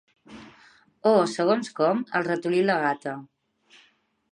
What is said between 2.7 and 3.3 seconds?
la gata.